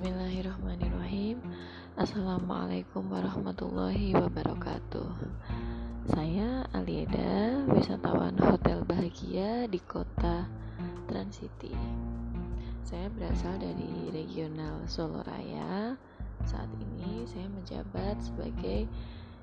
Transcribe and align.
Bismillahirrahmanirrahim. 0.00 1.44
Assalamualaikum 1.92 3.04
warahmatullahi 3.12 4.16
wabarakatuh. 4.16 5.12
Saya 6.08 6.64
Alieda, 6.72 7.60
wisatawan 7.68 8.32
Hotel 8.40 8.80
Bahagia 8.88 9.68
di 9.68 9.76
kota 9.84 10.48
Transiti 11.04 11.76
Saya 12.80 13.12
berasal 13.12 13.60
dari 13.60 14.08
regional 14.08 14.88
Solo 14.88 15.20
Raya. 15.20 15.92
Saat 16.48 16.72
ini 16.80 17.28
saya 17.28 17.52
menjabat 17.52 18.24
sebagai 18.24 18.88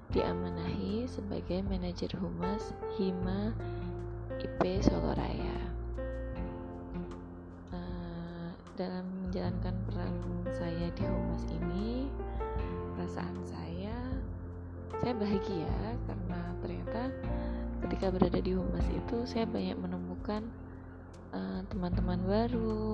diamanahi 0.10 1.06
sebagai 1.06 1.62
manajer 1.70 2.18
humas 2.18 2.74
Hima 2.98 3.54
IP 4.42 4.82
Solo 4.82 5.14
Raya. 5.14 5.70
Dalam 8.78 9.17
menjalankan 9.28 9.76
peran 9.92 10.16
saya 10.56 10.88
di 10.96 11.04
humas 11.04 11.44
ini 11.52 12.08
perasaan 12.96 13.38
saya 13.44 14.00
saya 15.04 15.14
bahagia 15.20 15.76
karena 16.08 16.42
ternyata 16.64 17.02
ketika 17.84 18.08
berada 18.08 18.40
di 18.40 18.56
humas 18.56 18.88
itu 18.88 19.28
saya 19.28 19.44
banyak 19.44 19.76
menemukan 19.76 20.48
eh, 21.36 21.60
teman-teman 21.68 22.24
uh, 22.24 22.28
baru 22.32 22.88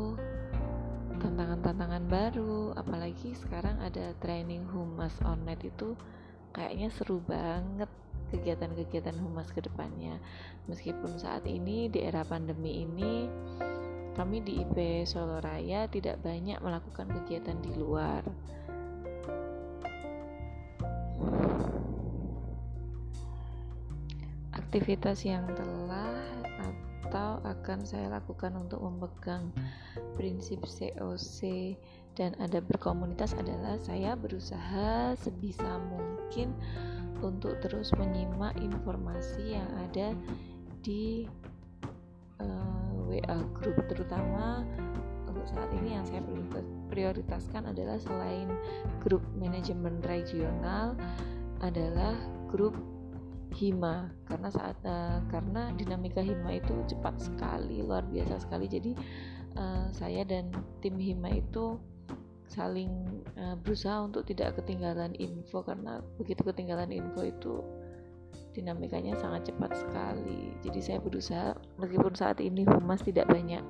tantangan-tantangan 1.21 2.03
baru. 2.09 2.75
Apalagi 2.75 3.37
sekarang 3.37 3.79
ada 3.79 4.11
training 4.19 4.65
humas 4.73 5.13
online 5.23 5.61
itu 5.63 5.95
kayaknya 6.51 6.89
seru 6.91 7.21
banget 7.23 7.87
kegiatan-kegiatan 8.33 9.13
humas 9.21 9.53
ke 9.53 9.61
depannya 9.61 10.17
meskipun 10.65 11.21
saat 11.21 11.45
ini 11.45 11.85
di 11.85 12.01
era 12.01 12.25
pandemi 12.25 12.81
ini 12.81 13.29
kami 14.13 14.45
di 14.45 14.61
IP 14.61 15.05
Solo 15.09 15.41
Raya 15.41 15.89
tidak 15.89 16.21
banyak 16.21 16.61
melakukan 16.61 17.09
kegiatan 17.09 17.57
di 17.61 17.71
luar. 17.73 18.21
Aktivitas 24.53 25.21
yang 25.25 25.45
telah 25.53 26.33
atau 27.13 27.37
akan 27.45 27.85
saya 27.85 28.09
lakukan 28.09 28.57
untuk 28.57 28.81
memegang 28.81 29.53
prinsip 30.17 30.65
COC 30.65 31.77
dan 32.17 32.33
ada 32.41 32.57
berkomunitas 32.57 33.37
adalah 33.37 33.77
saya 33.77 34.17
berusaha 34.17 35.13
sebisa 35.21 35.77
mungkin 35.77 36.57
untuk 37.21 37.61
terus 37.61 37.93
menyimak 38.01 38.57
informasi 38.57 39.61
yang 39.61 39.69
ada 39.77 40.17
di 40.81 41.29
uh, 42.41 42.92
WA 43.13 43.37
grup 43.53 43.77
terutama 43.85 44.65
untuk 45.29 45.45
saat 45.45 45.69
ini 45.77 45.93
yang 45.97 46.05
saya 46.05 46.21
prioritaskan 46.89 47.69
adalah 47.69 47.97
selain 48.01 48.49
grup 49.05 49.21
manajemen 49.37 50.01
regional 50.05 50.97
adalah 51.61 52.17
grup 52.49 52.73
hima. 53.53 54.09
Karena 54.25 54.49
saat 54.49 54.77
uh, 54.85 55.21
karena 55.29 55.69
dinamika 55.77 56.21
hima 56.21 56.57
itu 56.57 56.73
cepat 56.89 57.21
sekali 57.21 57.85
luar 57.85 58.05
biasa 58.09 58.41
sekali. 58.41 58.65
Jadi 58.65 58.91
uh, 59.57 59.89
saya 59.93 60.25
dan 60.25 60.49
tim 60.81 60.97
hima 60.97 61.29
itu 61.33 61.77
saling 62.49 62.91
uh, 63.37 63.57
berusaha 63.57 64.05
untuk 64.05 64.29
tidak 64.29 64.61
ketinggalan 64.61 65.17
info 65.17 65.65
karena 65.65 66.01
begitu 66.21 66.45
ketinggalan 66.45 66.93
info 66.93 67.25
itu 67.25 67.55
dinamikanya 68.53 69.17
sangat 69.17 69.51
cepat 69.51 69.73
sekali. 69.75 70.53
Jadi 70.61 70.79
saya 70.79 70.99
berusaha 71.01 71.57
meskipun 71.81 72.13
saat 72.13 72.39
ini 72.39 72.63
humas 72.67 73.01
tidak 73.01 73.29
banyak 73.29 73.61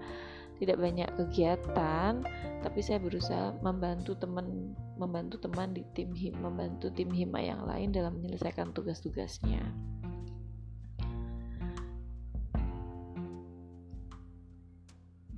tidak 0.61 0.78
banyak 0.80 1.09
kegiatan 1.17 2.23
tapi 2.61 2.80
saya 2.80 3.02
berusaha 3.02 3.58
membantu 3.59 4.16
teman 4.16 4.72
membantu 4.95 5.41
teman 5.41 5.75
di 5.75 5.84
tim 5.91 6.14
him 6.16 6.39
membantu 6.39 6.88
tim 6.94 7.09
hima 7.12 7.41
yang 7.41 7.66
lain 7.68 7.91
dalam 7.91 8.16
menyelesaikan 8.16 8.72
tugas-tugasnya. 8.72 9.59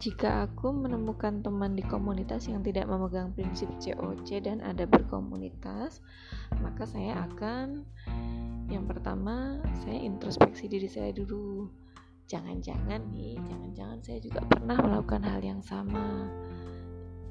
Jika 0.06 0.46
aku 0.46 0.70
menemukan 0.70 1.42
teman 1.42 1.74
di 1.74 1.82
komunitas 1.82 2.46
yang 2.46 2.62
tidak 2.62 2.86
memegang 2.86 3.34
prinsip 3.34 3.66
COC 3.82 4.38
dan 4.46 4.62
ada 4.62 4.86
berkomunitas, 4.86 5.98
maka 6.62 6.86
saya 6.86 7.26
akan 7.26 7.90
yang 8.70 8.90
pertama 8.90 9.62
saya 9.86 10.00
introspeksi 10.02 10.66
diri 10.66 10.90
saya 10.90 11.14
dulu. 11.14 11.70
Jangan-jangan 12.26 13.14
nih 13.14 13.38
jangan-jangan 13.38 14.00
saya 14.02 14.18
juga 14.18 14.42
pernah 14.50 14.78
melakukan 14.82 15.22
hal 15.22 15.42
yang 15.46 15.62
sama. 15.62 16.26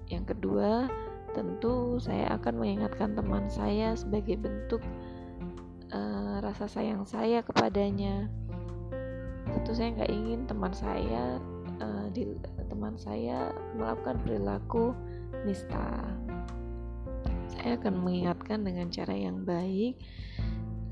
Yang 0.07 0.37
kedua 0.37 0.87
tentu 1.35 1.99
saya 1.99 2.31
akan 2.39 2.63
mengingatkan 2.63 3.19
teman 3.19 3.51
saya 3.51 3.99
sebagai 3.99 4.39
bentuk 4.39 4.79
uh, 5.91 6.39
rasa 6.39 6.71
sayang 6.71 7.03
saya 7.03 7.43
kepadanya. 7.43 8.31
Tentu 9.51 9.71
saya 9.75 9.91
nggak 9.99 10.13
ingin 10.15 10.41
teman 10.47 10.71
saya 10.71 11.43
uh, 11.83 12.07
di, 12.15 12.31
teman 12.71 12.95
saya 12.95 13.51
melakukan 13.75 14.23
perilaku 14.23 14.95
nista. 15.43 16.07
Saya 17.51 17.75
akan 17.83 17.99
mengingatkan 17.99 18.63
dengan 18.63 18.87
cara 18.95 19.15
yang 19.15 19.43
baik 19.43 19.99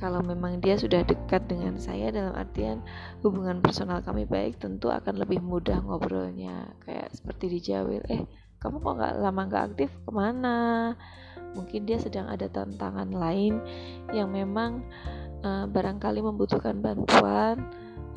kalau 0.03 0.19
memang 0.19 0.59
dia 0.59 0.75
sudah 0.75 1.07
dekat 1.07 1.47
dengan 1.47 1.79
saya 1.79 2.11
dalam 2.11 2.35
artian 2.35 2.83
hubungan 3.23 3.63
personal 3.63 4.03
kami 4.03 4.27
baik 4.27 4.59
tentu 4.59 4.91
akan 4.91 5.15
lebih 5.15 5.39
mudah 5.39 5.79
ngobrolnya. 5.79 6.75
Kayak 6.83 7.15
seperti 7.15 7.47
di 7.47 7.59
Jawil 7.63 8.03
eh 8.11 8.27
kamu 8.59 8.83
kok 8.83 8.99
nggak 8.99 9.15
lama 9.23 9.41
nggak 9.47 9.65
aktif? 9.71 9.95
Ke 10.03 10.11
mana? 10.11 10.59
Mungkin 11.55 11.87
dia 11.87 12.03
sedang 12.03 12.27
ada 12.27 12.51
tantangan 12.51 13.15
lain 13.15 13.63
yang 14.11 14.35
memang 14.35 14.83
uh, 15.47 15.71
barangkali 15.71 16.19
membutuhkan 16.19 16.83
bantuan 16.83 17.63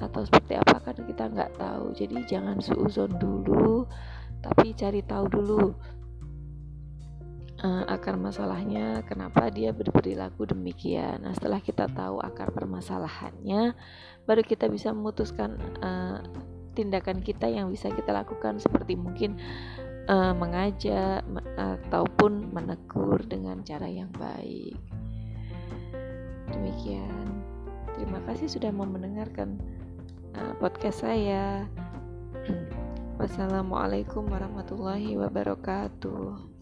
atau 0.01 0.25
seperti 0.25 0.57
apa 0.57 0.81
kan 0.81 0.97
kita 0.97 1.29
nggak 1.29 1.53
tahu. 1.53 1.93
Jadi 1.93 2.25
jangan 2.25 2.65
suuzon 2.65 3.13
dulu 3.21 3.85
tapi 4.41 4.73
cari 4.73 5.05
tahu 5.05 5.25
dulu 5.29 5.69
uh, 7.65 7.83
akar 7.89 8.15
masalahnya 8.15 9.01
kenapa 9.09 9.49
dia 9.49 9.73
berperilaku 9.73 10.45
demikian. 10.45 11.25
Nah, 11.25 11.33
setelah 11.33 11.57
kita 11.59 11.89
tahu 11.89 12.21
akar 12.21 12.53
permasalahannya, 12.53 13.73
baru 14.29 14.41
kita 14.45 14.69
bisa 14.69 14.93
memutuskan 14.93 15.57
uh, 15.81 16.21
tindakan 16.77 17.25
kita 17.25 17.49
yang 17.49 17.73
bisa 17.73 17.89
kita 17.89 18.13
lakukan 18.13 18.61
seperti 18.61 18.93
mungkin 18.93 19.41
uh, 20.05 20.35
mengajak 20.37 21.25
ataupun 21.57 22.53
menegur 22.53 23.17
dengan 23.25 23.65
cara 23.65 23.89
yang 23.89 24.11
baik. 24.13 24.77
Demikian. 26.53 27.41
Terima 27.95 28.19
kasih 28.27 28.51
sudah 28.51 28.69
mau 28.75 28.85
mendengarkan 28.85 29.57
uh, 30.35 30.53
podcast 30.59 31.01
saya. 31.07 31.65
Wassalamualaikum 33.19 34.27
warahmatullahi 34.27 35.15
wabarakatuh. 35.15 36.54